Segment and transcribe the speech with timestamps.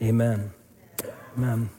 [0.00, 0.52] Amen.
[1.36, 1.70] Amen.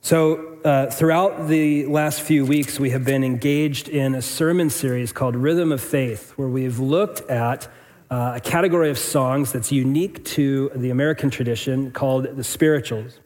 [0.00, 5.12] So, uh, throughout the last few weeks, we have been engaged in a sermon series
[5.12, 7.66] called Rhythm of Faith, where we've looked at
[8.12, 13.18] uh, a category of songs that's unique to the American tradition called the spirituals.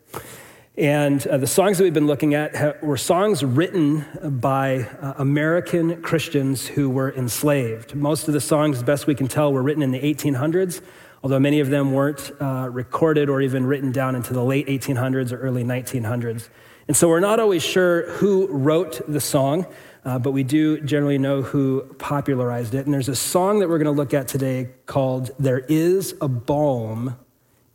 [0.79, 4.07] And uh, the songs that we've been looking at were songs written
[4.41, 7.95] by uh, American Christians who were enslaved.
[7.95, 10.81] Most of the songs, as best we can tell, were written in the 1800s
[11.23, 15.33] although many of them weren't uh, recorded or even written down into the late 1800s
[15.33, 16.49] or early 1900s.
[16.87, 19.67] And so we're not always sure who wrote the song,
[20.05, 22.87] uh, but we do generally know who popularized it.
[22.87, 26.29] And there's a song that we're going to look at today called There Is a
[26.29, 27.17] Balm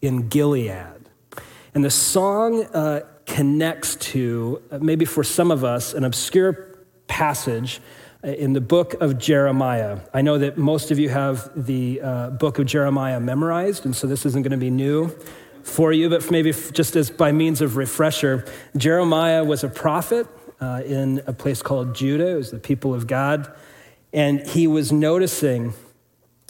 [0.02, 1.10] in Gilead.
[1.76, 7.82] And the song uh, connects to, uh, maybe for some of us, an obscure passage
[8.24, 10.00] in the book of Jeremiah.
[10.14, 14.08] I know that most of you have the uh, book of Jeremiah memorized, and so
[14.08, 15.16] this isn't going to be new
[15.64, 18.46] for you, but maybe just as by means of refresher,
[18.76, 20.28] Jeremiah was a prophet
[20.62, 22.28] uh, in a place called Judah.
[22.28, 23.52] It was the people of God.
[24.12, 25.74] And he was noticing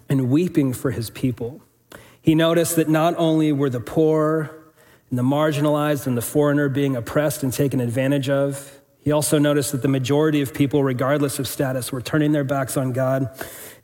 [0.10, 1.62] and weeping for his people.
[2.22, 4.56] He noticed that not only were the poor
[5.10, 9.74] and the marginalized and the foreigner being oppressed and taken advantage of, he also noticed
[9.74, 13.30] that the majority of people, regardless of status, were turning their backs on God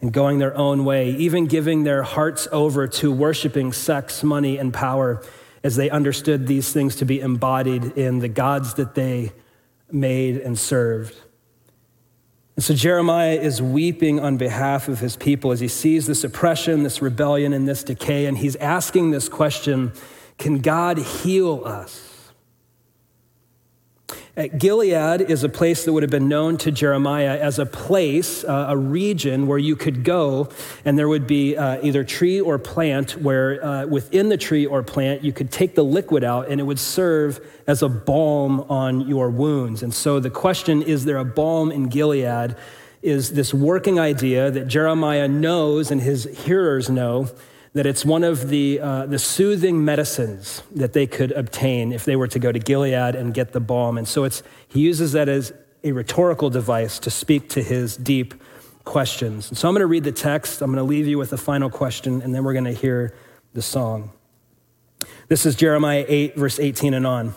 [0.02, 4.74] and going their own way, even giving their hearts over to worshiping sex, money, and
[4.74, 5.22] power
[5.62, 9.34] as they understood these things to be embodied in the gods that they
[9.92, 11.16] made and served.
[12.56, 16.84] And so Jeremiah is weeping on behalf of his people as he sees this oppression,
[16.84, 19.92] this rebellion, and this decay, and he's asking this question
[20.38, 22.09] Can God heal us?
[24.48, 28.68] Gilead is a place that would have been known to Jeremiah as a place, uh,
[28.70, 30.48] a region where you could go,
[30.86, 34.82] and there would be uh, either tree or plant, where uh, within the tree or
[34.82, 39.02] plant you could take the liquid out and it would serve as a balm on
[39.10, 39.84] your wounds.
[39.84, 42.56] And so the question is there a balm in Gilead?
[43.02, 47.30] Is this working idea that Jeremiah knows and his hearers know
[47.74, 52.16] that it's one of the, uh, the soothing medicines that they could obtain if they
[52.16, 53.98] were to go to Gilead and get the balm.
[53.98, 55.54] And so it's, he uses that as
[55.84, 58.34] a rhetorical device to speak to his deep
[58.86, 59.50] questions.
[59.50, 60.62] And so I'm going to read the text.
[60.62, 63.16] I'm going to leave you with a final question, and then we're going to hear
[63.54, 64.12] the song.
[65.28, 67.36] This is Jeremiah 8, verse 18 and on.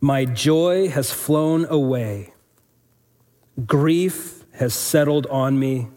[0.00, 2.32] My joy has flown away,
[3.66, 5.88] grief has settled on me,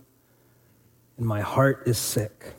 [1.17, 2.55] and my heart is sick.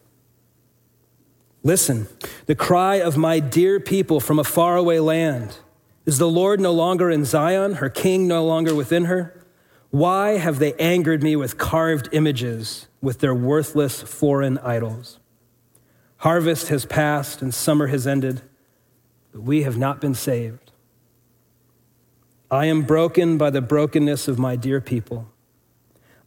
[1.67, 2.07] Listen,
[2.45, 5.57] the cry of my dear people from a faraway land.
[6.05, 9.43] Is the Lord no longer in Zion, her king no longer within her?
[9.89, 15.19] Why have they angered me with carved images, with their worthless foreign idols?
[16.19, 18.43] Harvest has passed and summer has ended,
[19.33, 20.71] but we have not been saved.
[22.51, 25.31] I am broken by the brokenness of my dear people.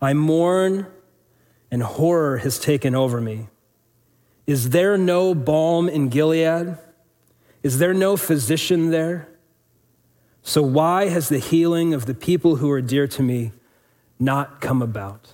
[0.01, 0.87] I mourn,
[1.69, 3.49] and horror has taken over me.
[4.47, 6.77] Is there no balm in Gilead?
[7.61, 9.27] Is there no physician there?
[10.41, 13.51] So, why has the healing of the people who are dear to me
[14.17, 15.33] not come about?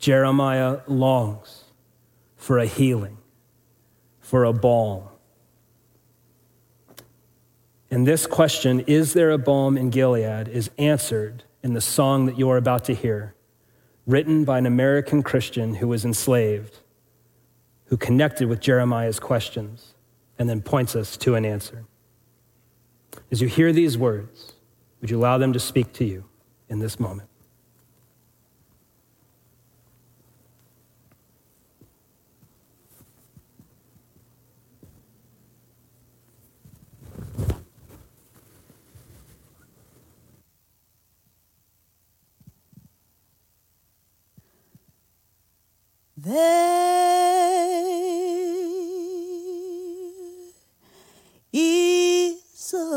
[0.00, 1.64] Jeremiah longs
[2.36, 3.18] for a healing,
[4.18, 5.04] for a balm.
[7.88, 12.36] And this question, is there a balm in Gilead, is answered in the song that
[12.36, 13.36] you're about to hear,
[14.06, 16.80] written by an American Christian who was enslaved
[17.86, 19.94] who connected with Jeremiah's questions
[20.38, 21.84] and then points us to an answer.
[23.30, 24.52] As you hear these words,
[25.00, 26.24] would you allow them to speak to you
[26.68, 27.28] in this moment?
[46.18, 47.35] There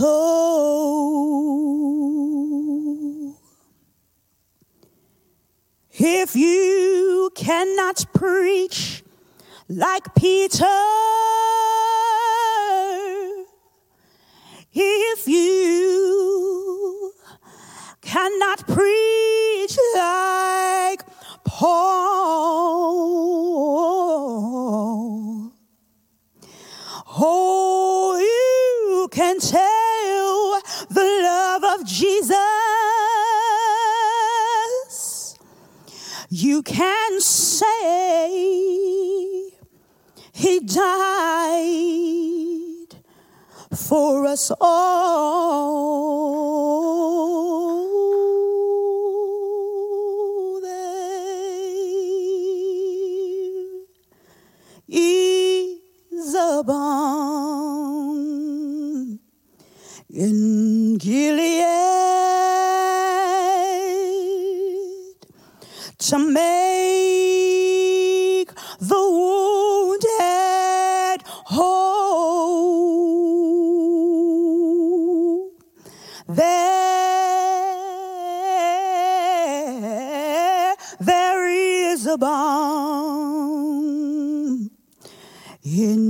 [0.00, 1.10] soul.
[5.92, 9.02] If you cannot preach
[9.68, 10.64] like Peter,
[14.72, 17.12] if you
[18.00, 21.02] cannot preach like
[21.44, 21.89] Paul.
[36.60, 38.28] you can say
[40.32, 41.80] he died
[43.74, 45.80] for us all.
[50.60, 51.40] There
[54.86, 58.10] is a balm
[60.10, 61.49] in Gilead.
[66.10, 66.40] shall make
[68.80, 70.08] the wounded
[71.54, 72.10] whole.
[76.26, 76.46] There,
[80.98, 83.60] there is a balm
[85.62, 86.09] in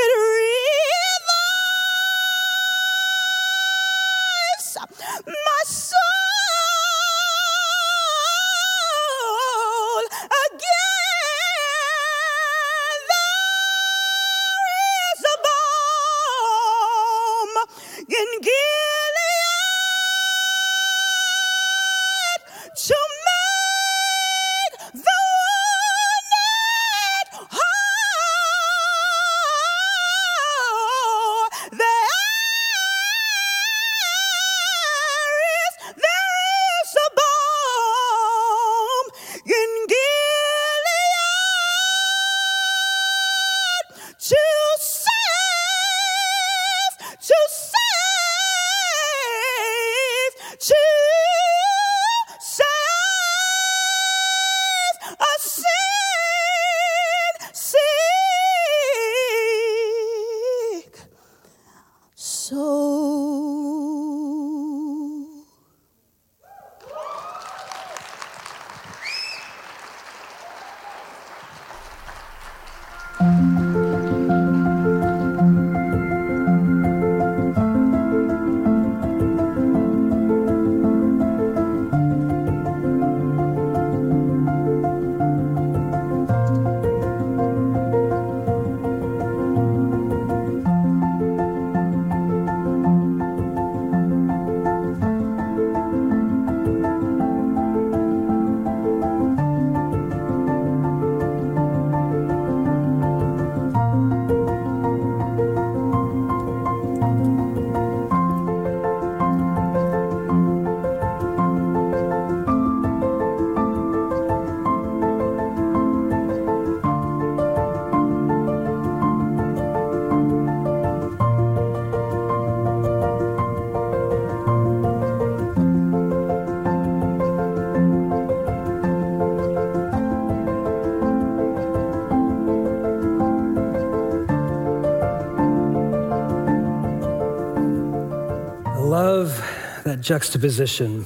[140.01, 141.05] that juxtaposition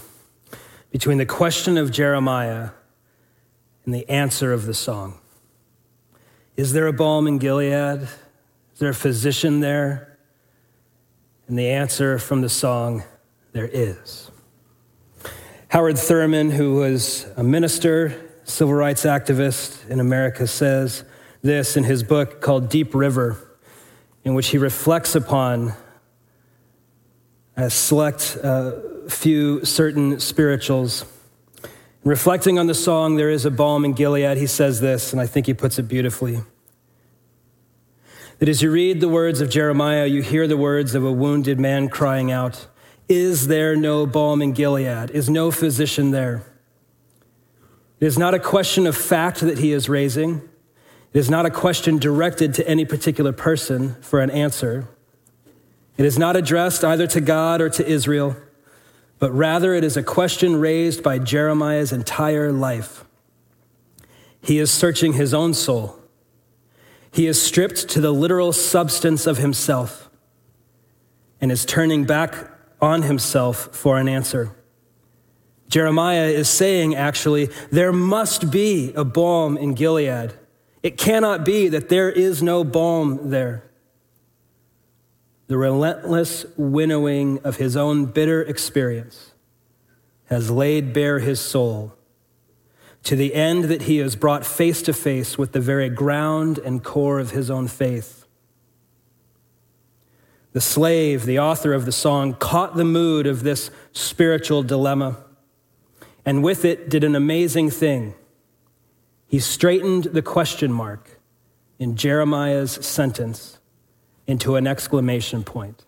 [0.91, 2.69] between the question of Jeremiah
[3.83, 5.19] and the answer of the song.
[6.55, 8.03] Is there a balm in Gilead?
[8.03, 10.17] Is there a physician there?
[11.47, 13.03] And the answer from the song,
[13.51, 14.31] there is.
[15.67, 21.03] Howard Thurman, who was a minister, civil rights activist in America, says
[21.41, 23.57] this in his book called Deep River,
[24.23, 25.73] in which he reflects upon
[27.57, 28.73] a select uh,
[29.07, 31.05] few certain spirituals.
[32.03, 35.25] Reflecting on the song, There is a Balm in Gilead, he says this, and I
[35.25, 36.41] think he puts it beautifully.
[38.39, 41.59] That as you read the words of Jeremiah, you hear the words of a wounded
[41.59, 42.67] man crying out,
[43.07, 45.09] Is there no balm in Gilead?
[45.11, 46.43] Is no physician there?
[47.99, 50.41] It is not a question of fact that he is raising.
[51.13, 54.89] It is not a question directed to any particular person for an answer.
[55.97, 58.35] It is not addressed either to God or to Israel,
[59.17, 63.05] but rather it is a question raised by Jeremiah's entire life.
[64.41, 65.97] He is searching his own soul.
[67.11, 70.09] He is stripped to the literal substance of himself
[71.39, 74.53] and is turning back on himself for an answer.
[75.69, 80.33] Jeremiah is saying, actually, there must be a balm in Gilead.
[80.83, 83.63] It cannot be that there is no balm there
[85.47, 89.31] the relentless winnowing of his own bitter experience
[90.25, 91.95] has laid bare his soul
[93.03, 96.83] to the end that he is brought face to face with the very ground and
[96.83, 98.25] core of his own faith.
[100.53, 105.17] The slave, the author of the song, caught the mood of this spiritual dilemma
[106.25, 108.15] and with it did an amazing thing.
[109.27, 111.19] He straightened the question mark
[111.77, 113.59] in Jeremiah's sentence
[114.27, 115.85] into an exclamation point.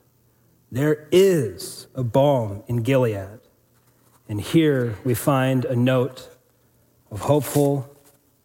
[0.72, 3.40] There is a balm in Gilead.
[4.30, 6.30] And here we find a note
[7.10, 7.90] of hopeful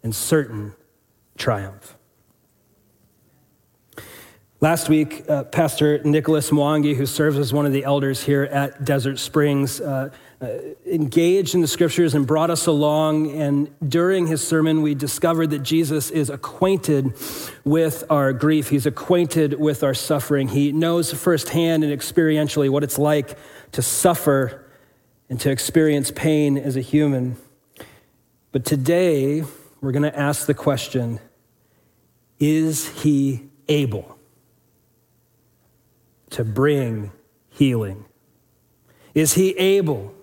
[0.03, 0.75] and certain
[1.37, 1.97] triumph.
[4.61, 8.85] Last week, uh, Pastor Nicholas Mwangi, who serves as one of the elders here at
[8.85, 10.11] Desert Springs, uh,
[10.43, 13.31] Uh, engaged in the scriptures and brought us along.
[13.31, 17.15] And during his sermon, we discovered that Jesus is acquainted
[17.65, 18.69] with our grief.
[18.69, 20.49] He's acquainted with our suffering.
[20.49, 23.39] He knows firsthand and experientially what it's like
[23.71, 24.67] to suffer
[25.31, 27.37] and to experience pain as a human.
[28.51, 29.45] But today,
[29.81, 31.21] we're going to ask the question
[32.41, 34.19] Is he able
[36.31, 37.13] to bring
[37.49, 38.07] healing?
[39.15, 40.17] Is he able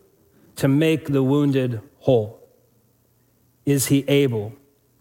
[0.60, 2.46] to make the wounded whole?
[3.66, 4.54] Is he able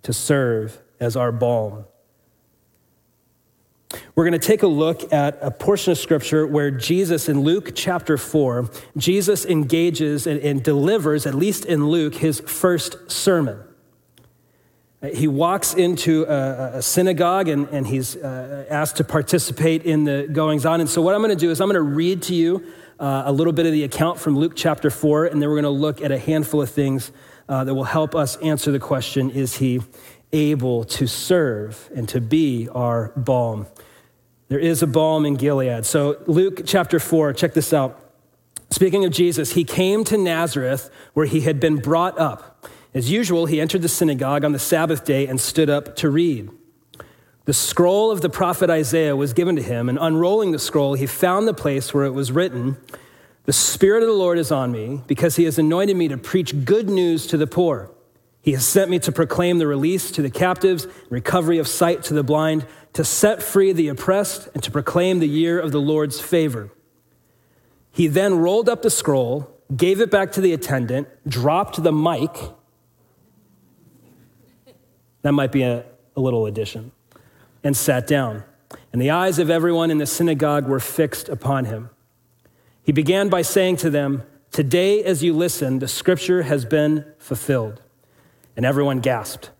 [0.03, 1.85] to serve as our balm?
[4.15, 7.73] We're going to take a look at a portion of scripture where Jesus, in Luke
[7.75, 13.61] chapter 4, Jesus engages and, and delivers, at least in Luke, his first sermon.
[15.13, 20.29] He walks into a, a synagogue and, and he's uh, asked to participate in the
[20.31, 20.81] goings on.
[20.81, 22.65] And so, what I'm going to do is, I'm going to read to you
[22.99, 25.65] uh, a little bit of the account from Luke chapter 4, and then we're going
[25.65, 27.13] to look at a handful of things
[27.49, 29.81] uh, that will help us answer the question is he
[30.33, 33.67] able to serve and to be our balm?
[34.49, 35.87] There is a balm in Gilead.
[35.87, 38.01] So, Luke chapter 4, check this out.
[38.71, 42.67] Speaking of Jesus, he came to Nazareth where he had been brought up.
[42.95, 46.51] As usual, he entered the synagogue on the Sabbath day and stood up to read.
[47.49, 51.07] The scroll of the prophet Isaiah was given to him, and unrolling the scroll, he
[51.07, 52.77] found the place where it was written,
[53.45, 56.67] The Spirit of the Lord is on me, because he has anointed me to preach
[56.67, 57.91] good news to the poor.
[58.43, 62.13] He has sent me to proclaim the release to the captives, recovery of sight to
[62.13, 66.21] the blind, to set free the oppressed, and to proclaim the year of the Lord's
[66.21, 66.69] favor.
[67.91, 72.31] He then rolled up the scroll, gave it back to the attendant, dropped the mic.
[75.23, 76.93] That might be a, a little addition
[77.63, 78.45] and sat down.
[78.93, 81.91] And the eyes of everyone in the synagogue were fixed upon him.
[82.83, 87.83] He began by saying to them, Today, as you listen, the scripture has been fulfilled.
[88.57, 89.51] And everyone gasped.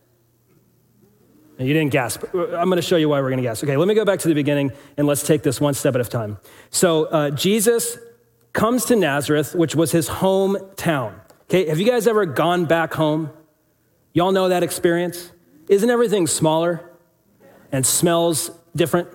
[1.59, 2.23] You didn't gasp.
[2.33, 3.65] I'm going to show you why we're going to gasp.
[3.65, 6.01] Okay, let me go back to the beginning and let's take this one step at
[6.01, 6.37] a time.
[6.69, 7.97] So, uh, Jesus
[8.53, 11.19] comes to Nazareth, which was his hometown.
[11.43, 13.29] Okay, have you guys ever gone back home?
[14.13, 15.31] Y'all know that experience?
[15.67, 16.88] Isn't everything smaller?
[17.71, 19.07] And smells different?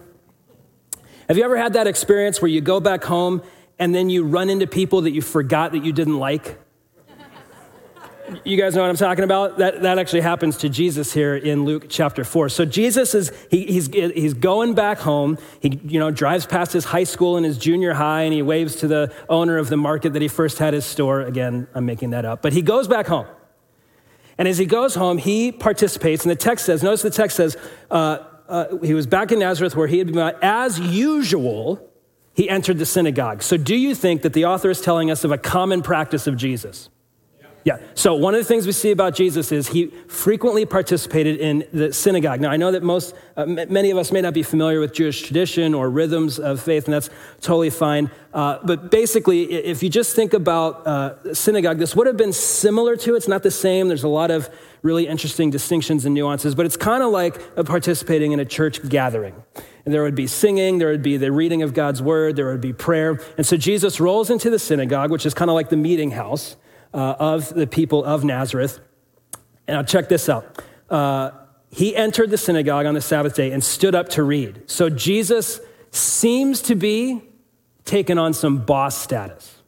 [1.28, 3.42] Have you ever had that experience where you go back home
[3.78, 6.58] and then you run into people that you forgot that you didn't like?
[8.44, 9.58] You guys know what I'm talking about?
[9.58, 12.49] That, that actually happens to Jesus here in Luke chapter 4.
[12.49, 15.37] So Jesus is, he, he's, he's going back home.
[15.61, 18.76] He, you know, drives past his high school and his junior high, and he waves
[18.76, 21.20] to the owner of the market that he first had his store.
[21.20, 22.40] Again, I'm making that up.
[22.40, 23.26] But he goes back home.
[24.38, 27.56] And as he goes home, he participates, and the text says, notice the text says,
[27.90, 31.90] uh, uh, he was back in Nazareth where he had been, as usual,
[32.34, 33.42] he entered the synagogue.
[33.42, 36.36] So do you think that the author is telling us of a common practice of
[36.36, 36.90] Jesus?
[37.64, 37.78] Yeah.
[37.94, 41.94] So one of the things we see about Jesus is he frequently participated in the
[41.94, 42.38] synagogue.
[42.38, 45.23] Now I know that most, uh, many of us may not be familiar with Jewish
[45.23, 47.09] tradition or rhythms of faith, and that's
[47.40, 48.11] totally fine.
[48.35, 52.97] Uh, but basically, if you just think about uh, synagogue, this would have been similar
[52.97, 53.14] to.
[53.14, 53.88] It's not the same.
[53.88, 54.50] There's a lot of
[54.83, 59.35] really interesting distinctions and nuances, but it's kind of like participating in a church gathering.
[59.87, 62.61] And there would be singing, there would be the reading of God's word, there would
[62.61, 63.18] be prayer.
[63.38, 66.56] And so Jesus rolls into the synagogue, which is kind of like the meeting house
[66.94, 68.80] uh, of the people of Nazareth.
[69.66, 70.62] And I'll check this out.
[70.88, 71.32] Uh,
[71.70, 74.70] he entered the synagogue on the Sabbath day and stood up to read.
[74.70, 75.60] So Jesus
[75.90, 77.22] seems to be
[77.84, 79.60] taking on some boss status.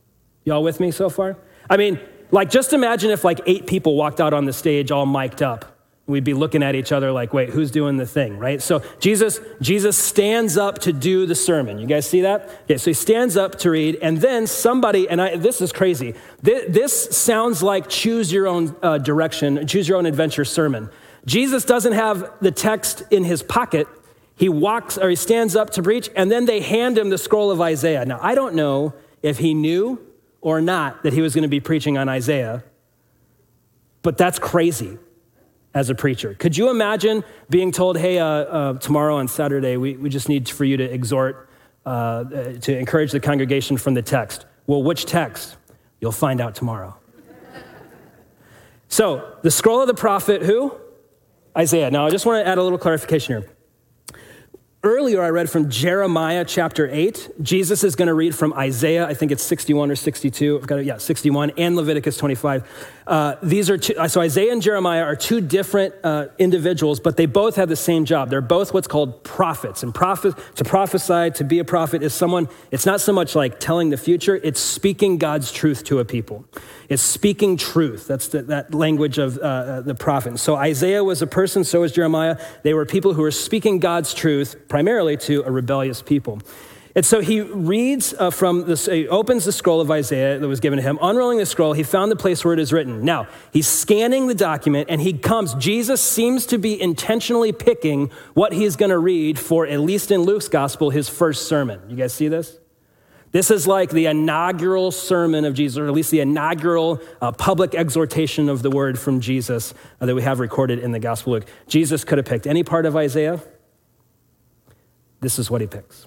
[0.44, 1.36] Y'all with me so far?
[1.68, 1.98] I mean,
[2.30, 5.75] like, just imagine if like eight people walked out on the stage all mic'd up
[6.06, 8.62] we'd be looking at each other like wait who's doing the thing right?
[8.62, 11.78] So jesus jesus stands up to do the sermon.
[11.78, 12.48] You guys see that?
[12.64, 16.14] Okay so he stands up to read and then somebody and I, this is crazy.
[16.42, 20.90] This, this sounds like choose your own uh, direction choose your own adventure sermon.
[21.24, 23.88] Jesus doesn't have the text in his pocket.
[24.36, 27.50] He walks or he stands up to preach and then they hand him the scroll
[27.50, 28.04] of isaiah.
[28.04, 30.00] Now i don't know if he knew
[30.40, 32.62] or not that he was going to be preaching on isaiah
[34.02, 34.98] but that's crazy
[35.76, 36.32] as a preacher.
[36.32, 40.48] Could you imagine being told, hey, uh, uh, tomorrow on Saturday, we, we just need
[40.48, 41.50] for you to exhort,
[41.84, 44.46] uh, to encourage the congregation from the text?
[44.66, 45.58] Well, which text?
[46.00, 46.96] You'll find out tomorrow.
[48.88, 50.74] so, the scroll of the prophet, who?
[51.54, 51.90] Isaiah.
[51.90, 53.50] Now, I just want to add a little clarification here.
[54.86, 57.42] Earlier, I read from Jeremiah chapter 8.
[57.42, 60.60] Jesus is going to read from Isaiah, I think it's 61 or 62.
[60.60, 62.94] I've got it, yeah, 61, and Leviticus 25.
[63.06, 67.26] Uh, these are two, so Isaiah and Jeremiah are two different uh, individuals, but they
[67.26, 68.30] both have the same job.
[68.30, 69.82] They're both what's called prophets.
[69.82, 73.60] And prophet, to prophesy, to be a prophet, is someone, it's not so much like
[73.60, 76.44] telling the future, it's speaking God's truth to a people
[76.88, 78.06] It's speaking truth.
[78.06, 80.38] That's the, that language of uh, uh, the prophet.
[80.38, 82.38] So Isaiah was a person, so was Jeremiah.
[82.62, 86.38] They were people who were speaking God's truth primarily to a rebellious people.
[86.94, 90.60] And so he reads uh, from this, he opens the scroll of Isaiah that was
[90.60, 90.98] given to him.
[91.00, 93.02] Unrolling the scroll, he found the place where it is written.
[93.02, 95.54] Now, he's scanning the document and he comes.
[95.54, 100.24] Jesus seems to be intentionally picking what he's going to read for, at least in
[100.24, 101.80] Luke's gospel, his first sermon.
[101.88, 102.58] You guys see this?
[103.32, 107.74] This is like the inaugural sermon of Jesus, or at least the inaugural uh, public
[107.74, 111.46] exhortation of the word from Jesus uh, that we have recorded in the Gospel Luke.
[111.66, 113.40] Jesus could have picked any part of Isaiah.
[115.26, 116.06] This is what he picks.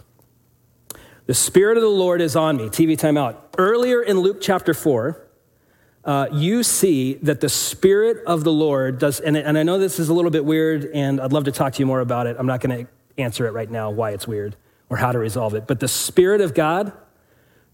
[1.25, 2.69] The Spirit of the Lord is on me.
[2.69, 3.35] TV timeout.
[3.57, 5.27] Earlier in Luke chapter 4,
[6.05, 9.99] uh, you see that the Spirit of the Lord does, and, and I know this
[9.99, 12.37] is a little bit weird, and I'd love to talk to you more about it.
[12.39, 14.55] I'm not going to answer it right now, why it's weird
[14.89, 15.67] or how to resolve it.
[15.67, 16.93] But the Spirit of God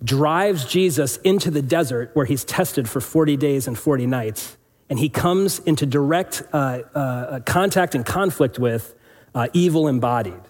[0.04, 4.58] drives Jesus into the desert where he's tested for 40 days and 40 nights.
[4.90, 8.96] And he comes into direct uh, uh, contact and conflict with
[9.36, 10.42] uh, evil embodied,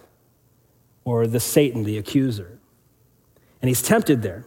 [1.06, 2.58] or the Satan, the accuser.
[3.62, 4.44] And he's tempted there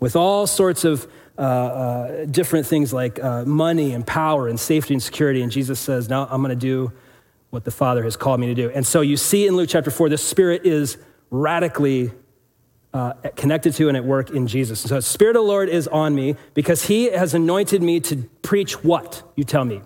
[0.00, 1.06] with all sorts of
[1.38, 5.40] uh, uh, different things like uh, money and power and safety and security.
[5.40, 6.92] And Jesus says, Now I'm going to do
[7.50, 8.70] what the Father has called me to do.
[8.70, 10.98] And so you see in Luke chapter 4, the Spirit is
[11.30, 12.10] radically
[12.92, 14.80] uh, connected to and at work in Jesus.
[14.80, 18.82] So, Spirit of the Lord is on me because He has anointed me to preach
[18.82, 19.22] what?
[19.36, 19.80] You tell me.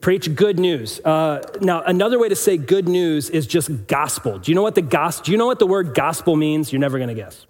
[0.00, 0.98] Preach good news.
[1.00, 4.38] Uh, now, another way to say good news is just gospel.
[4.38, 5.26] Do you know what the gospel?
[5.26, 6.72] Do you know what the word gospel means?
[6.72, 7.46] You're never going to guess.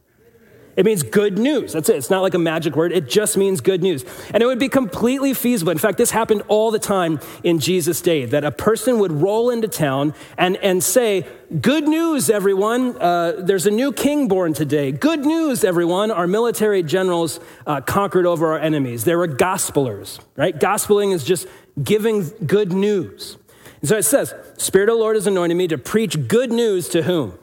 [0.76, 1.72] It means good news.
[1.72, 1.96] That's it.
[1.96, 2.92] It's not like a magic word.
[2.92, 4.04] It just means good news.
[4.32, 5.72] And it would be completely feasible.
[5.72, 9.50] In fact, this happened all the time in Jesus' day that a person would roll
[9.50, 11.26] into town and, and say,
[11.60, 12.96] Good news, everyone.
[12.96, 14.92] Uh, there's a new king born today.
[14.92, 16.12] Good news, everyone.
[16.12, 19.02] Our military generals uh, conquered over our enemies.
[19.02, 20.56] They were gospelers, right?
[20.56, 21.48] Gospeling is just
[21.82, 23.36] giving good news.
[23.80, 26.88] And so it says, Spirit of the Lord has anointed me to preach good news
[26.90, 27.38] to whom?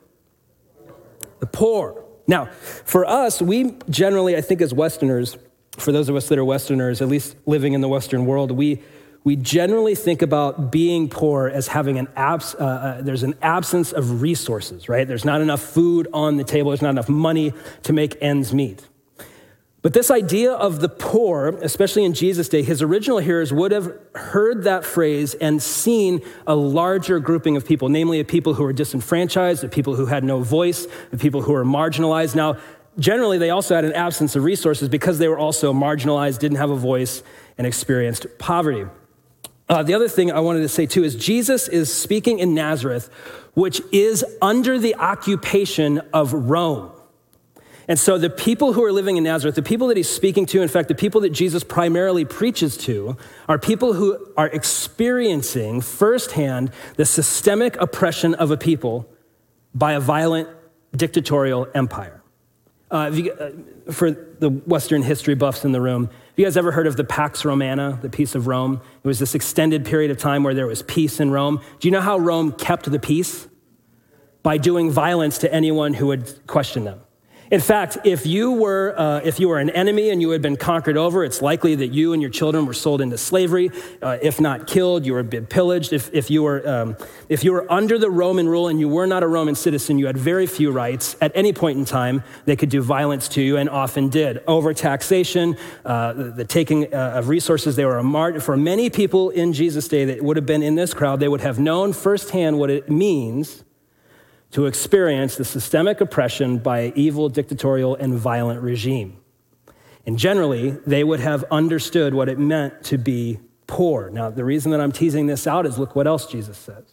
[1.39, 2.45] The poor now,
[2.83, 5.37] for us, we generally, I think, as Westerners,
[5.77, 8.81] for those of us that are Westerners, at least living in the Western world, we,
[9.23, 13.93] we generally think about being poor as having an abs- uh, uh, there's an absence
[13.93, 15.07] of resources, right?
[15.07, 18.85] There's not enough food on the table, there's not enough money to make ends meet.
[19.87, 23.97] But this idea of the poor, especially in Jesus' day, his original hearers would have
[24.15, 28.73] heard that phrase and seen a larger grouping of people, namely, of people who were
[28.73, 32.35] disenfranchised, of people who had no voice, of people who were marginalized.
[32.35, 32.57] Now,
[32.99, 36.69] generally, they also had an absence of resources because they were also marginalized, didn't have
[36.69, 37.23] a voice,
[37.57, 38.87] and experienced poverty.
[39.69, 43.09] Uh, the other thing I wanted to say too is Jesus is speaking in Nazareth,
[43.53, 46.91] which is under the occupation of Rome.
[47.87, 50.61] And so the people who are living in Nazareth, the people that he's speaking to,
[50.61, 53.15] in fact, the people that Jesus primarily preaches to,
[53.47, 59.07] are people who are experiencing firsthand the systemic oppression of a people
[59.73, 60.49] by a violent
[60.95, 62.21] dictatorial empire.
[62.89, 63.51] Uh, you, uh,
[63.91, 67.03] for the Western history buffs in the room, have you guys ever heard of the
[67.03, 68.81] Pax Romana, the peace of Rome?
[69.03, 71.61] It was this extended period of time where there was peace in Rome.
[71.79, 73.47] Do you know how Rome kept the peace?
[74.43, 77.01] By doing violence to anyone who would question them.
[77.49, 80.57] In fact, if you were uh, if you were an enemy and you had been
[80.57, 83.71] conquered over, it's likely that you and your children were sold into slavery.
[84.01, 85.93] Uh, if not killed, you were pillaged.
[85.93, 86.97] If, if you were um,
[87.29, 90.07] if you were under the Roman rule and you were not a Roman citizen, you
[90.07, 91.15] had very few rights.
[91.21, 94.43] At any point in time, they could do violence to you, and often did.
[94.45, 95.55] Over taxation,
[95.85, 97.75] uh, the, the, taking uh, of resources.
[97.75, 100.75] They were a mart for many people in Jesus' day that would have been in
[100.75, 101.19] this crowd.
[101.19, 103.63] They would have known firsthand what it means
[104.51, 109.17] to experience the systemic oppression by an evil, dictatorial, and violent regime.
[110.05, 114.09] And generally, they would have understood what it meant to be poor.
[114.09, 116.85] Now, the reason that I'm teasing this out is look what else Jesus says.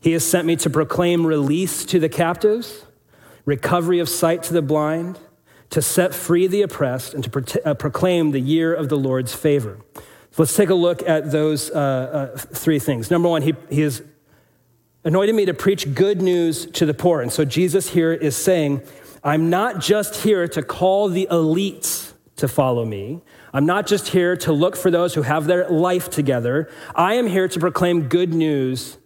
[0.00, 2.84] He has sent me to proclaim release to the captives,
[3.46, 5.18] recovery of sight to the blind,
[5.70, 9.34] to set free the oppressed, and to pro- uh, proclaim the year of the Lord's
[9.34, 9.78] favor.
[9.94, 13.10] So let's take a look at those uh, uh, three things.
[13.10, 14.02] Number one, he, he is
[15.04, 17.20] anointed me to preach good news to the poor.
[17.20, 18.82] And so Jesus here is saying,
[19.22, 23.20] I'm not just here to call the elites to follow me.
[23.52, 26.70] I'm not just here to look for those who have their life together.
[26.94, 28.98] I am here to proclaim good news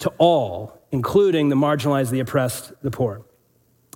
[0.00, 3.22] to all, including the marginalized, the oppressed, the poor.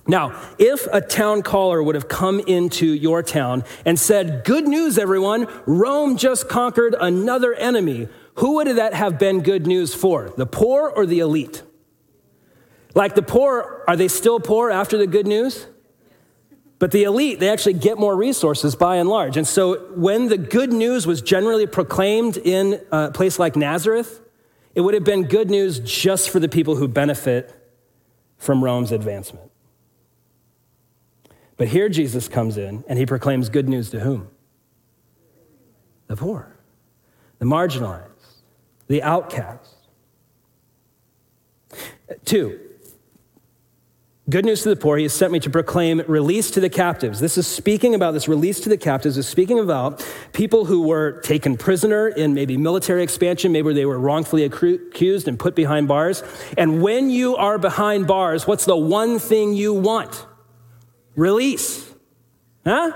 [0.07, 4.99] Now, if a town caller would have come into your town and said, Good news,
[4.99, 10.33] everyone, Rome just conquered another enemy, who would that have been good news for?
[10.37, 11.63] The poor or the elite?
[12.95, 15.67] Like the poor, are they still poor after the good news?
[16.79, 19.37] But the elite, they actually get more resources by and large.
[19.37, 24.21] And so when the good news was generally proclaimed in a place like Nazareth,
[24.75, 27.55] it would have been good news just for the people who benefit
[28.37, 29.51] from Rome's advancement.
[31.57, 34.29] But here Jesus comes in and he proclaims good news to whom?
[36.09, 36.57] The poor,
[37.39, 38.12] the marginalized
[38.93, 39.75] the outcast.
[42.27, 42.61] Two,
[44.29, 44.99] good news to the poor.
[44.99, 47.19] He has sent me to proclaim release to the captives.
[47.19, 51.23] This is speaking about this release to the captives, is speaking about people who were
[51.23, 56.23] taken prisoner in maybe military expansion, maybe they were wrongfully accused and put behind bars.
[56.59, 60.27] And when you are behind bars, what's the one thing you want?
[61.17, 61.91] Release.
[62.67, 62.93] Huh?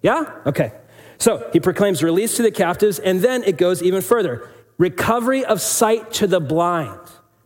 [0.00, 0.32] Yeah?
[0.46, 0.74] Okay.
[1.18, 5.60] So he proclaims release to the captives, and then it goes even further recovery of
[5.60, 7.00] sight to the blind.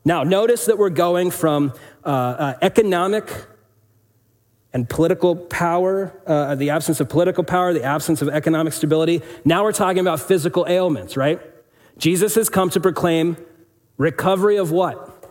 [0.05, 1.73] Now, notice that we're going from
[2.05, 3.31] uh, uh, economic
[4.73, 9.23] and political power, uh, the absence of political power, the absence of economic stability.
[9.45, 11.40] Now we're talking about physical ailments, right?
[11.99, 13.37] Jesus has come to proclaim
[13.99, 15.31] recovery of what?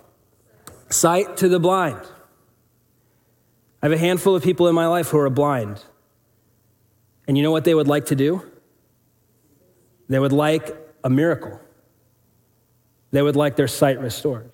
[0.89, 1.99] Sight to the blind.
[3.81, 5.83] I have a handful of people in my life who are blind.
[7.27, 8.45] And you know what they would like to do?
[10.07, 11.59] They would like a miracle.
[13.11, 14.51] They would like their sight restored.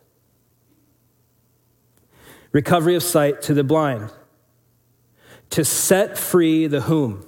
[2.52, 4.12] Recovery of sight to the blind.
[5.52, 7.26] To set free the whom?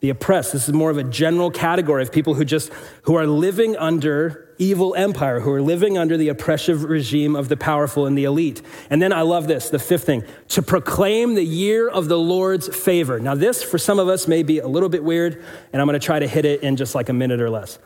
[0.00, 0.52] The oppressed.
[0.52, 2.70] This is more of a general category of people who just
[3.02, 7.56] who are living under evil empire, who are living under the oppressive regime of the
[7.56, 8.62] powerful and the elite.
[8.90, 12.74] And then I love this, the fifth thing, to proclaim the year of the Lord's
[12.74, 13.18] favor.
[13.18, 15.98] Now, this for some of us may be a little bit weird, and I'm to
[15.98, 17.78] try to hit it in just like a minute or less.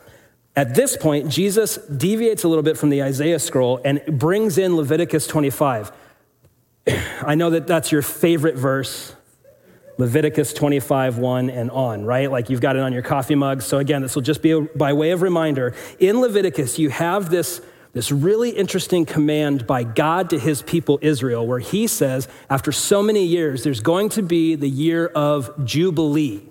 [0.55, 4.75] At this point, Jesus deviates a little bit from the Isaiah scroll and brings in
[4.75, 5.91] Leviticus 25.
[7.21, 9.15] I know that that's your favorite verse,
[9.97, 12.29] Leviticus 25, 1 and on, right?
[12.29, 13.61] Like you've got it on your coffee mug.
[13.61, 15.73] So again, this will just be by way of reminder.
[15.99, 17.61] In Leviticus, you have this,
[17.93, 23.01] this really interesting command by God to his people Israel, where he says, after so
[23.01, 26.43] many years, there's going to be the year of Jubilee.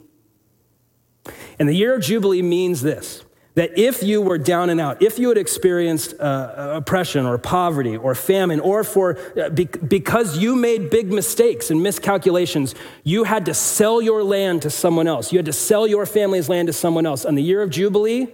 [1.58, 5.18] And the year of Jubilee means this that if you were down and out, if
[5.18, 10.54] you had experienced uh, oppression or poverty or famine, or for uh, be, because you
[10.54, 15.32] made big mistakes and miscalculations, you had to sell your land to someone else.
[15.32, 17.24] You had to sell your family's land to someone else.
[17.24, 18.28] On the year of Jubilee,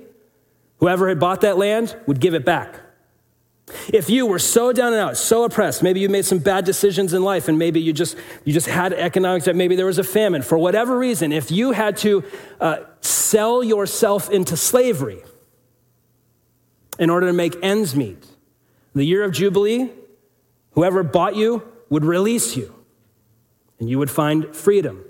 [0.78, 2.80] whoever had bought that land would give it back.
[3.92, 7.12] If you were so down and out, so oppressed, maybe you made some bad decisions
[7.12, 10.42] in life and maybe you just, you just had economics, maybe there was a famine,
[10.42, 12.22] for whatever reason, if you had to
[12.60, 15.20] uh, sell yourself into slavery
[16.98, 18.24] in order to make ends meet,
[18.94, 19.90] the year of Jubilee,
[20.72, 22.72] whoever bought you would release you
[23.80, 25.04] and you would find freedom.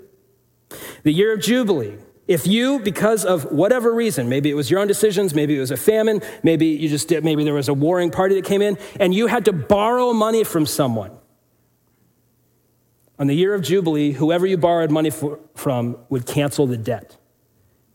[1.03, 4.87] The year of Jubilee, if you, because of whatever reason, maybe it was your own
[4.87, 8.11] decisions, maybe it was a famine, maybe you just did, maybe there was a warring
[8.11, 11.11] party that came in, and you had to borrow money from someone.
[13.19, 17.17] On the year of Jubilee, whoever you borrowed money for, from would cancel the debt.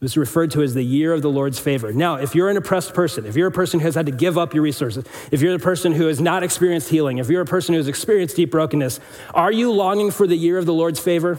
[0.02, 1.92] It was referred to as the year of the Lord's favor.
[1.92, 4.36] Now, if you're an oppressed person, if you're a person who has had to give
[4.36, 7.46] up your resources, if you're the person who has not experienced healing, if you're a
[7.46, 8.98] person who has experienced deep brokenness,
[9.32, 11.38] are you longing for the year of the Lord's favor?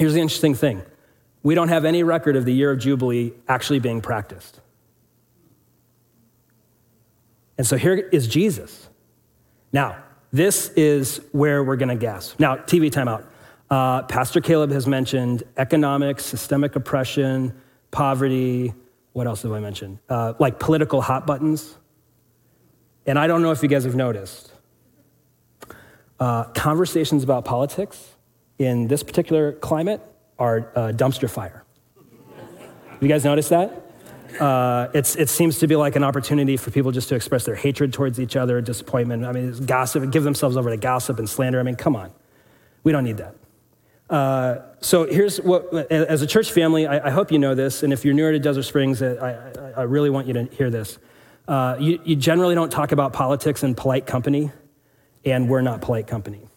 [0.00, 0.82] Here's the interesting thing
[1.42, 4.58] we don't have any record of the year of Jubilee actually being practiced.
[7.58, 8.88] And so here is Jesus.
[9.74, 12.40] Now, this is where we're going to gasp.
[12.40, 13.26] Now, TV timeout.
[13.68, 17.52] Uh, Pastor Caleb has mentioned economics, systemic oppression,
[17.90, 18.72] poverty.
[19.12, 19.98] What else have I mentioned?
[20.08, 21.76] Uh, like political hot buttons.
[23.04, 24.50] And I don't know if you guys have noticed.
[26.18, 28.09] Uh, conversations about politics
[28.60, 30.02] in this particular climate
[30.38, 31.64] are uh, dumpster fire.
[33.00, 33.86] You guys notice that?
[34.38, 37.92] Uh, it seems to be like an opportunity for people just to express their hatred
[37.92, 39.24] towards each other, disappointment.
[39.24, 41.58] I mean, gossip, give themselves over to gossip and slander.
[41.58, 42.12] I mean, come on.
[42.84, 43.34] We don't need that.
[44.10, 47.92] Uh, so here's what, as a church family, I, I, hope you know this, and
[47.92, 50.98] if you're newer to Desert Springs, I, I, I really want you to hear this.
[51.46, 54.50] Uh, you, you generally don't talk about politics in polite company,
[55.24, 56.49] and we're not polite company.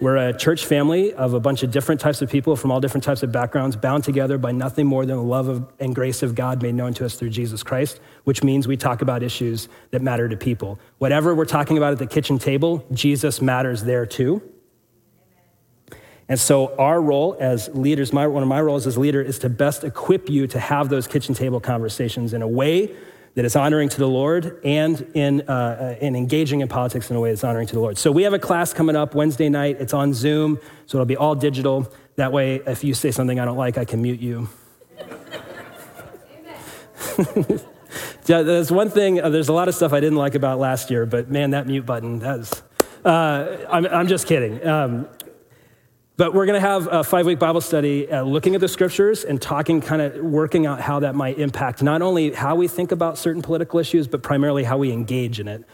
[0.00, 3.04] We're a church family of a bunch of different types of people from all different
[3.04, 6.34] types of backgrounds, bound together by nothing more than the love of, and grace of
[6.34, 10.02] God made known to us through Jesus Christ, which means we talk about issues that
[10.02, 10.80] matter to people.
[10.98, 14.42] Whatever we're talking about at the kitchen table, Jesus matters there too.
[16.28, 19.48] And so, our role as leaders, my, one of my roles as leader, is to
[19.48, 22.90] best equip you to have those kitchen table conversations in a way
[23.34, 27.20] that is honoring to the Lord and in, uh, in engaging in politics in a
[27.20, 27.98] way that's honoring to the Lord.
[27.98, 29.78] So we have a class coming up Wednesday night.
[29.80, 31.92] It's on Zoom, so it'll be all digital.
[32.16, 34.48] That way, if you say something I don't like, I can mute you.
[38.26, 41.04] there's one thing, uh, there's a lot of stuff I didn't like about last year,
[41.04, 42.62] but man, that mute button, that's,
[43.04, 44.66] uh, I'm, I'm, just kidding.
[44.66, 45.08] Um,
[46.16, 49.24] but we're going to have a five week Bible study uh, looking at the scriptures
[49.24, 52.92] and talking, kind of working out how that might impact not only how we think
[52.92, 55.64] about certain political issues, but primarily how we engage in it.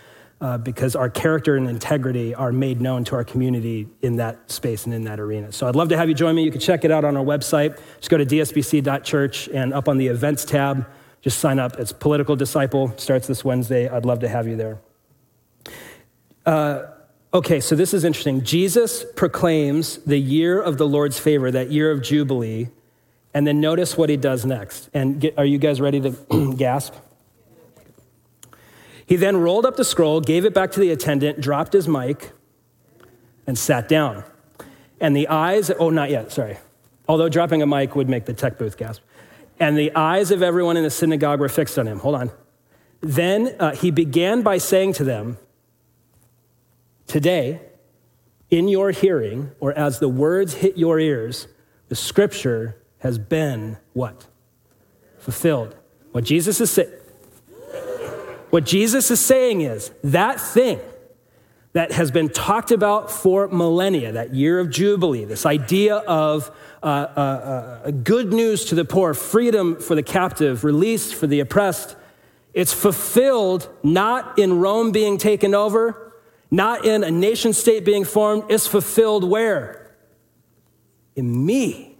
[0.41, 4.87] Uh, because our character and integrity are made known to our community in that space
[4.87, 5.53] and in that arena.
[5.53, 6.45] So I'd love to have you join me.
[6.45, 7.79] You can check it out on our website.
[7.99, 10.87] Just go to dsbc.church and up on the events tab,
[11.21, 11.79] just sign up.
[11.79, 13.87] It's Political Disciple, starts this Wednesday.
[13.87, 14.81] I'd love to have you there.
[16.47, 16.85] Uh,
[17.33, 18.43] Okay, so this is interesting.
[18.43, 22.71] Jesus proclaims the year of the Lord's favor, that year of Jubilee,
[23.33, 24.91] and then notice what he does next.
[24.93, 26.95] And get, are you guys ready to gasp?
[29.07, 32.33] He then rolled up the scroll, gave it back to the attendant, dropped his mic,
[33.47, 34.25] and sat down.
[35.01, 36.59] And the eyes, oh, not yet, sorry.
[37.09, 39.03] Although dropping a mic would make the tech booth gasp.
[39.61, 42.01] And the eyes of everyone in the synagogue were fixed on him.
[42.01, 42.31] Hold on.
[43.01, 45.39] Then uh, he began by saying to them,
[47.11, 47.61] Today,
[48.51, 51.49] in your hearing, or as the words hit your ears,
[51.89, 54.29] the scripture has been what?
[55.19, 55.75] Fulfilled.
[56.13, 56.93] What Jesus is saying.
[58.51, 60.79] What Jesus is saying is that thing
[61.73, 66.49] that has been talked about for millennia, that year of Jubilee, this idea of
[66.81, 67.21] uh, uh,
[67.87, 71.97] uh, good news to the poor, freedom for the captive, release for the oppressed,
[72.55, 76.07] it's fulfilled not in Rome being taken over,
[76.51, 79.95] not in a nation state being formed, it's fulfilled where?
[81.15, 81.97] In me.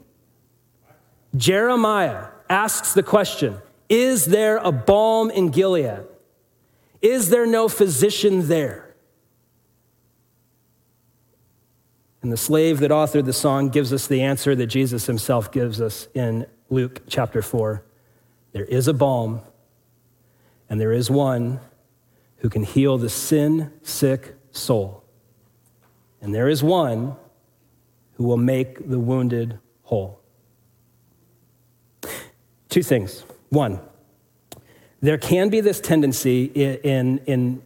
[1.37, 3.59] Jeremiah asks the question
[3.89, 6.07] Is there a balm in Gilead?
[7.01, 8.95] Is there no physician there?
[12.23, 15.81] And the slave that authored the song gives us the answer that Jesus himself gives
[15.81, 17.83] us in Luke chapter 4.
[18.53, 19.41] There is a balm,
[20.69, 21.61] and there is one
[22.39, 25.05] who can heal the sin sick soul.
[26.21, 27.17] And there is one
[28.15, 30.21] who will make the wounded whole.
[32.69, 33.25] Two things.
[33.49, 33.81] One,
[35.01, 37.63] there can be this tendency in, in,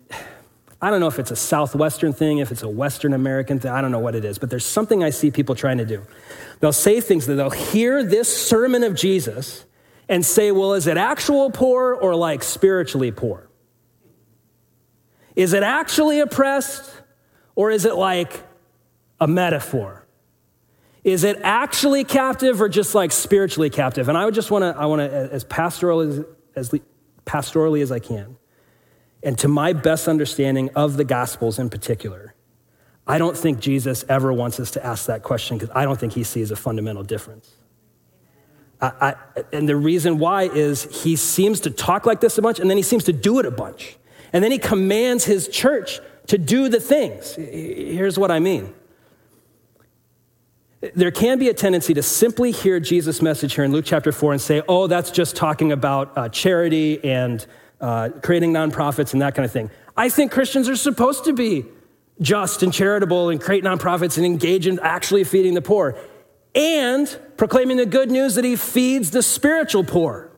[0.81, 3.81] I don't know if it's a Southwestern thing, if it's a Western American thing, I
[3.81, 6.03] don't know what it is, but there's something I see people trying to do.
[6.61, 9.65] They'll say things that they'll hear this sermon of Jesus
[10.09, 13.49] and say, well, is it actual poor or like spiritually poor?
[15.37, 16.93] Is it actually oppressed
[17.55, 18.43] or is it like
[19.21, 20.07] a metaphor?
[21.03, 24.09] Is it actually captive or just like spiritually captive?
[24.09, 26.25] And I would just want to, I want to, as pastoral as,
[26.57, 26.75] as
[27.27, 28.37] pastorally as I can,
[29.23, 32.35] and to my best understanding of the Gospels in particular,
[33.07, 36.15] I don't think Jesus ever wants us to ask that question because I don't think
[36.15, 37.51] he sees a fundamental difference.
[38.81, 42.59] I, I, and the reason why is he seems to talk like this a bunch
[42.61, 43.97] and then he seems to do it a bunch.
[44.35, 47.37] And then he commands his church to do the things.
[47.37, 48.75] Here's what I mean.
[50.95, 54.33] There can be a tendency to simply hear Jesus' message here in Luke chapter 4
[54.33, 57.47] and say, oh, that's just talking about uh, charity and
[57.81, 59.71] uh, creating nonprofits and that kind of thing.
[59.97, 61.65] I think Christians are supposed to be
[62.21, 65.97] just and charitable and create nonprofits and engage in actually feeding the poor
[66.57, 70.34] and proclaiming the good news that he feeds the spiritual poor.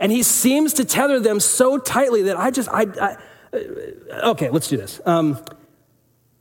[0.00, 3.16] And he seems to tether them so tightly that I just, I, I
[3.52, 5.00] uh, okay, let's do this.
[5.04, 5.38] Um,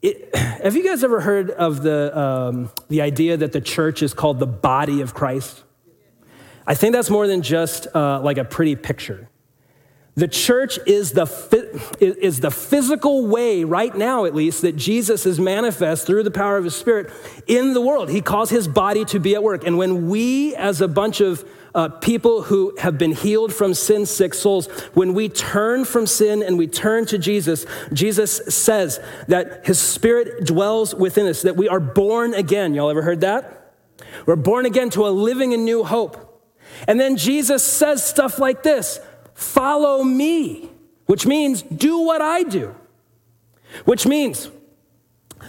[0.01, 4.13] it, have you guys ever heard of the, um, the idea that the church is
[4.13, 5.63] called the body of Christ?
[6.65, 9.29] I think that's more than just uh, like a pretty picture.
[10.15, 11.27] The church is the,
[11.99, 16.57] is the physical way, right now at least, that Jesus is manifest through the power
[16.57, 17.13] of his spirit
[17.45, 18.09] in the world.
[18.09, 19.65] He calls his body to be at work.
[19.65, 24.07] And when we, as a bunch of uh, people who have been healed from sin
[24.07, 29.63] sick souls, when we turn from sin and we turn to Jesus, Jesus says that
[29.63, 32.73] his spirit dwells within us, that we are born again.
[32.73, 33.75] Y'all ever heard that?
[34.25, 36.43] We're born again to a living and new hope.
[36.87, 38.99] And then Jesus says stuff like this
[39.35, 40.71] follow me,
[41.05, 42.75] which means do what I do,
[43.85, 44.49] which means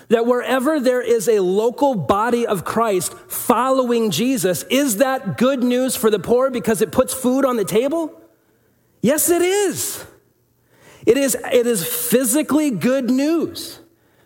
[0.08, 5.96] that wherever there is a local body of Christ following Jesus, is that good news
[5.96, 8.20] for the poor because it puts food on the table?
[9.02, 10.04] Yes, it is.
[11.06, 13.80] It is, it is physically good news.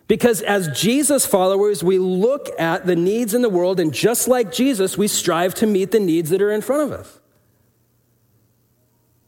[0.07, 4.51] Because as Jesus followers, we look at the needs in the world, and just like
[4.51, 7.19] Jesus, we strive to meet the needs that are in front of us.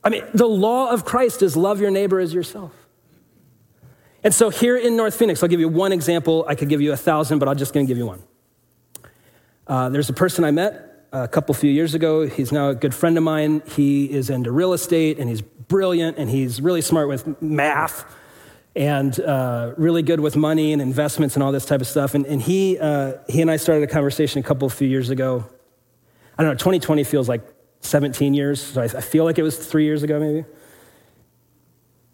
[0.03, 2.84] I mean, the law of Christ is love your neighbor as yourself.
[4.25, 6.45] And so here in North Phoenix, I'll give you one example.
[6.47, 8.23] I could give you a thousand, but I'm just going to give you one.
[9.67, 12.25] Uh, there's a person I met a couple few years ago.
[12.25, 13.61] He's now a good friend of mine.
[13.67, 18.03] He is into real estate and he's brilliant and he's really smart with math
[18.75, 22.15] and uh, really good with money and investments and all this type of stuff.
[22.15, 25.45] And, and he, uh, he and I started a conversation a couple few years ago.
[26.35, 27.43] I don't know, 2020 feels like
[27.81, 28.59] 17 years.
[28.59, 30.45] So I, I feel like it was three years ago, maybe.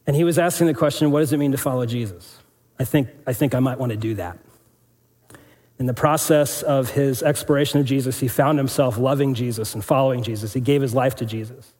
[0.07, 2.39] And he was asking the question, what does it mean to follow Jesus?
[2.79, 4.37] I think, I think I might want to do that.
[5.77, 10.23] In the process of his exploration of Jesus, he found himself loving Jesus and following
[10.23, 10.53] Jesus.
[10.53, 11.73] He gave his life to Jesus.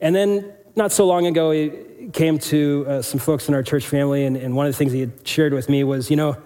[0.00, 3.86] And then, not so long ago, he came to uh, some folks in our church
[3.86, 6.36] family, and, and one of the things he had shared with me was, you know,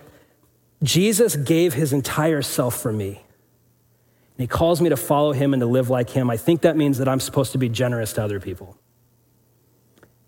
[0.82, 3.24] Jesus gave his entire self for me
[4.36, 6.76] and he calls me to follow him and to live like him, I think that
[6.76, 8.76] means that I'm supposed to be generous to other people.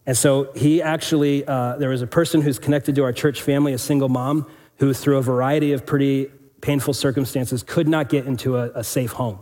[0.07, 3.73] And so he actually, uh, there was a person who's connected to our church family,
[3.73, 8.57] a single mom, who through a variety of pretty painful circumstances could not get into
[8.57, 9.41] a, a safe home.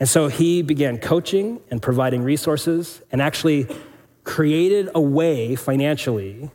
[0.00, 3.66] And so he began coaching and providing resources and actually
[4.24, 6.50] created a way financially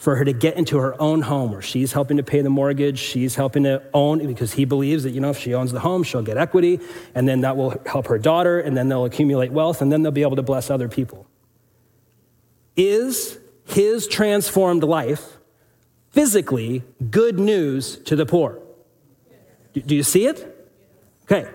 [0.00, 2.98] for her to get into her own home where she's helping to pay the mortgage,
[2.98, 6.02] she's helping to own, because he believes that, you know, if she owns the home,
[6.02, 6.80] she'll get equity,
[7.14, 10.10] and then that will help her daughter, and then they'll accumulate wealth, and then they'll
[10.10, 11.26] be able to bless other people.
[12.76, 15.36] Is his transformed life
[16.08, 18.58] physically good news to the poor?
[19.74, 20.70] Do you see it?
[21.24, 21.46] Okay.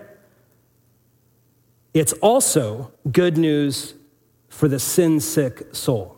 [1.92, 3.94] It's also good news
[4.48, 6.12] for the sin sick soul.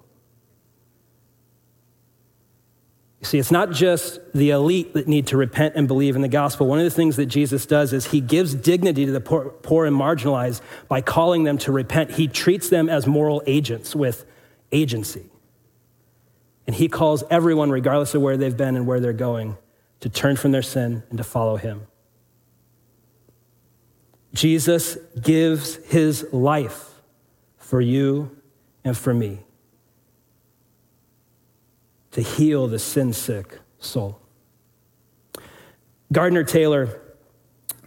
[3.07, 6.29] You see, it's not just the elite that need to repent and believe in the
[6.29, 6.67] gospel.
[6.67, 9.87] One of the things that Jesus does is he gives dignity to the poor, poor,
[9.87, 12.13] and marginalized by calling them to repent.
[12.13, 14.25] He treats them as moral agents with
[14.71, 15.27] agency.
[16.67, 19.57] And he calls everyone, regardless of where they've been and where they're going,
[20.01, 21.87] to turn from their sin and to follow him.
[24.33, 27.01] Jesus gives his life
[27.57, 28.37] for you
[28.85, 29.41] and for me
[32.13, 34.21] to heal the sin sick soul.
[36.13, 37.01] Gardner Taylor,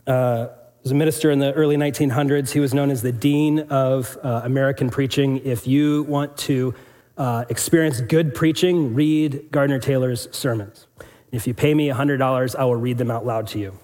[0.06, 0.48] uh,
[0.84, 2.52] was a minister in the early 1900s.
[2.52, 5.38] He was known as the dean of uh, American preaching.
[5.46, 6.74] If you want to
[7.18, 10.88] uh, experience good preaching, read Gardner Taylor's sermons.
[11.32, 13.78] If you pay me $100, I will read them out loud to you.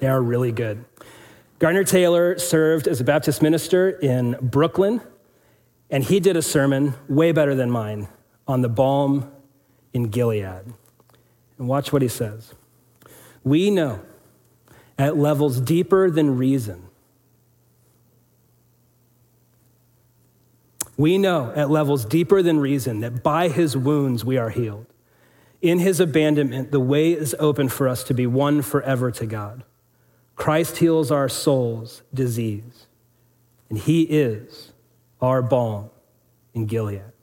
[0.00, 0.84] They are really good.
[1.58, 5.00] Gardner Taylor served as a Baptist minister in Brooklyn,
[5.88, 8.08] and he did a sermon way better than mine
[8.46, 9.32] on the balm
[9.94, 10.74] in Gilead.
[11.58, 12.52] And watch what he says.
[13.42, 14.00] We know
[14.98, 16.88] at levels deeper than reason.
[20.96, 24.86] We know at levels deeper than reason that by his wounds we are healed.
[25.60, 29.64] In his abandonment, the way is open for us to be one forever to God.
[30.36, 32.86] Christ heals our soul's disease,
[33.70, 34.72] and he is
[35.20, 35.90] our balm
[36.52, 37.13] in Gilead.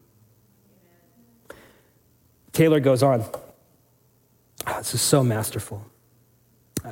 [2.54, 3.24] Taylor goes on.
[4.68, 5.86] Oh, this is so masterful.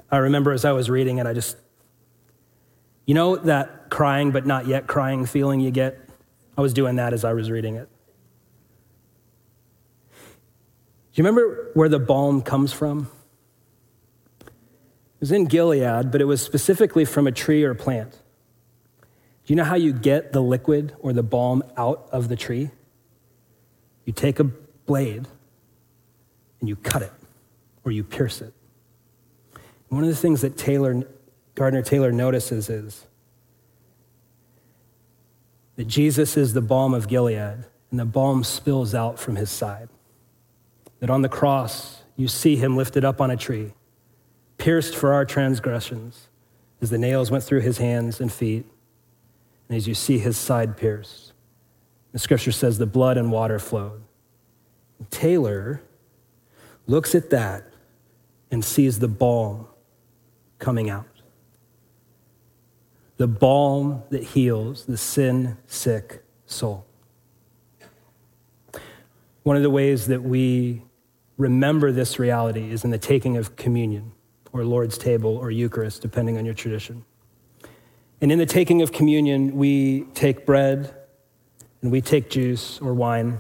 [0.09, 1.57] I remember as I was reading it, I just,
[3.05, 5.99] you know, that crying but not yet crying feeling you get?
[6.57, 7.89] I was doing that as I was reading it.
[10.11, 13.09] Do you remember where the balm comes from?
[14.41, 18.11] It was in Gilead, but it was specifically from a tree or plant.
[18.11, 22.69] Do you know how you get the liquid or the balm out of the tree?
[24.05, 25.27] You take a blade
[26.59, 27.13] and you cut it
[27.83, 28.53] or you pierce it.
[29.89, 31.03] One of the things that Taylor,
[31.55, 33.05] Gardner Taylor notices is
[35.75, 39.89] that Jesus is the balm of Gilead, and the balm spills out from his side.
[40.99, 43.71] That on the cross, you see him lifted up on a tree,
[44.57, 46.27] pierced for our transgressions,
[46.81, 48.65] as the nails went through his hands and feet,
[49.67, 51.33] and as you see his side pierced.
[52.11, 54.01] The scripture says the blood and water flowed.
[55.09, 55.81] Taylor
[56.89, 57.63] looks at that
[58.51, 59.67] and sees the balm
[60.57, 61.05] coming out.
[63.17, 66.85] The balm that heals the sin sick soul.
[69.43, 70.81] One of the ways that we
[71.37, 74.11] remember this reality is in the taking of communion
[74.51, 77.05] or Lord's table or Eucharist, depending on your tradition.
[78.19, 80.93] And in the taking of communion, we take bread
[81.81, 83.39] and we take juice or wine.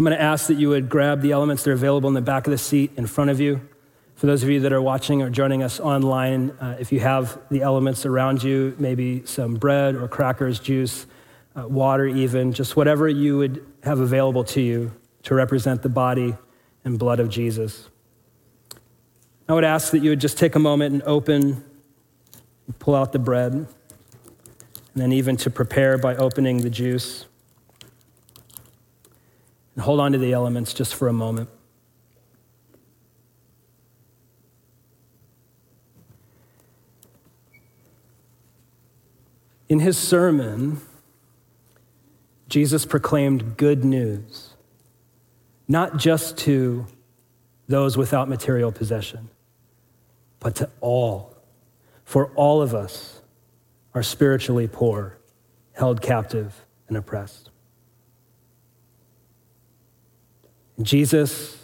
[0.00, 2.22] I'm going to ask that you would grab the elements that are available in the
[2.22, 3.60] back of the seat in front of you.
[4.14, 7.38] For those of you that are watching or joining us online, uh, if you have
[7.50, 11.04] the elements around you, maybe some bread or crackers, juice,
[11.54, 14.90] uh, water, even, just whatever you would have available to you
[15.24, 16.34] to represent the body
[16.82, 17.90] and blood of Jesus.
[19.50, 21.62] I would ask that you would just take a moment and open,
[22.78, 23.66] pull out the bread, and
[24.94, 27.26] then even to prepare by opening the juice.
[29.74, 31.48] And hold on to the elements just for a moment.
[39.68, 40.80] In his sermon,
[42.48, 44.54] Jesus proclaimed good news,
[45.68, 46.86] not just to
[47.68, 49.30] those without material possession,
[50.40, 51.36] but to all.
[52.04, 53.20] For all of us
[53.94, 55.18] are spiritually poor,
[55.72, 57.50] held captive, and oppressed.
[60.69, 61.58] And Jesus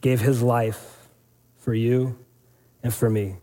[0.00, 1.08] gave his life
[1.56, 2.18] for you
[2.82, 3.36] and for me,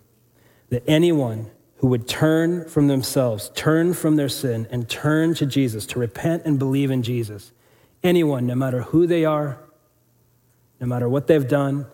[0.69, 5.85] that anyone who would turn from themselves, turn from their sin, and turn to Jesus,
[5.85, 7.53] to repent and believe in Jesus.
[8.03, 9.61] Anyone, no matter who they are,
[10.81, 11.85] no matter what they've done,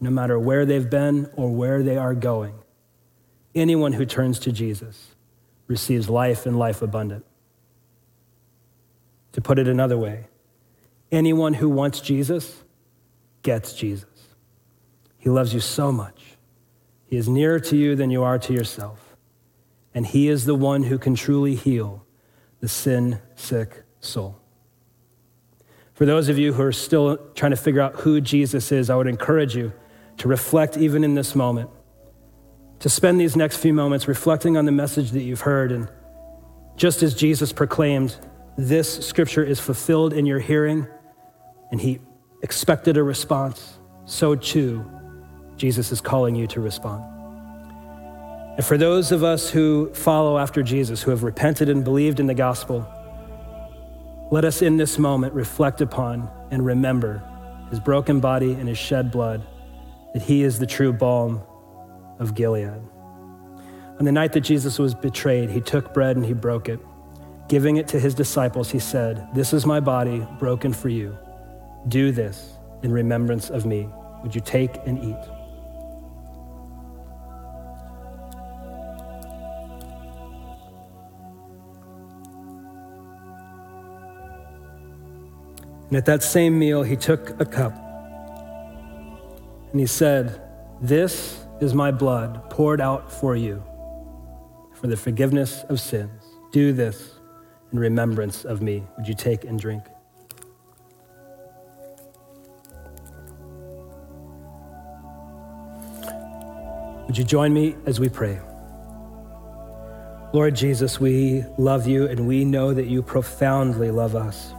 [0.00, 2.54] no matter where they've been or where they are going,
[3.54, 5.14] anyone who turns to Jesus
[5.66, 7.24] receives life and life abundant.
[9.32, 10.26] To put it another way,
[11.10, 12.62] anyone who wants Jesus
[13.42, 14.08] gets Jesus.
[15.18, 16.34] He loves you so much
[17.14, 19.16] he is nearer to you than you are to yourself.
[19.94, 22.04] And He is the one who can truly heal
[22.58, 24.40] the sin sick soul.
[25.92, 28.96] For those of you who are still trying to figure out who Jesus is, I
[28.96, 29.72] would encourage you
[30.16, 31.70] to reflect even in this moment,
[32.80, 35.70] to spend these next few moments reflecting on the message that you've heard.
[35.70, 35.88] And
[36.74, 38.16] just as Jesus proclaimed,
[38.58, 40.88] this scripture is fulfilled in your hearing,
[41.74, 41.98] and he
[42.42, 44.88] expected a response, so too
[45.56, 47.02] Jesus is calling you to respond.
[48.56, 52.28] And for those of us who follow after Jesus, who have repented and believed in
[52.28, 52.86] the gospel,
[54.30, 57.20] let us in this moment reflect upon and remember
[57.70, 59.44] his broken body and his shed blood,
[60.12, 61.42] that he is the true balm
[62.20, 62.80] of Gilead.
[63.98, 66.78] On the night that Jesus was betrayed, he took bread and he broke it.
[67.48, 71.18] Giving it to his disciples, he said, This is my body broken for you.
[71.88, 73.88] Do this in remembrance of me.
[74.22, 75.34] Would you take and eat?
[85.88, 87.72] And at that same meal, he took a cup
[89.70, 90.40] and he said,
[90.80, 93.62] This is my blood poured out for you
[94.72, 96.22] for the forgiveness of sins.
[96.50, 97.12] Do this
[97.72, 98.82] in remembrance of me.
[98.96, 99.84] Would you take and drink?
[107.14, 108.40] Would you join me as we pray?
[110.32, 114.52] Lord Jesus, we love you and we know that you profoundly love us,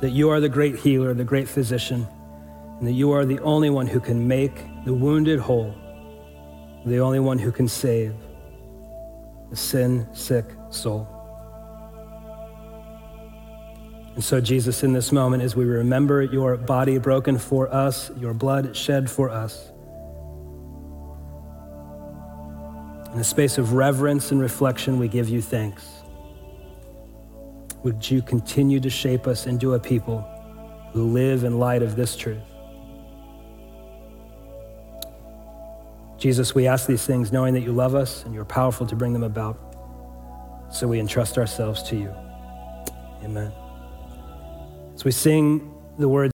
[0.00, 2.06] that you are the great healer, the great physician,
[2.78, 4.54] and that you are the only one who can make
[4.86, 5.74] the wounded whole,
[6.86, 8.14] the only one who can save
[9.50, 11.06] the sin sick soul.
[14.14, 18.32] And so, Jesus, in this moment, as we remember your body broken for us, your
[18.32, 19.72] blood shed for us,
[23.16, 25.88] In a space of reverence and reflection, we give you thanks.
[27.82, 30.20] Would you continue to shape us into a people
[30.92, 32.42] who live in light of this truth?
[36.18, 39.14] Jesus, we ask these things knowing that you love us and you're powerful to bring
[39.14, 39.58] them about.
[40.70, 42.14] So we entrust ourselves to you.
[43.24, 43.50] Amen.
[44.94, 46.24] As we sing the words,